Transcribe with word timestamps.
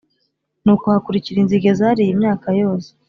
Nuko 0.63 0.85
hakurikira 0.93 1.37
inzige 1.39 1.69
zariye 1.79 2.09
imyaka 2.15 2.47
yose 2.61 2.89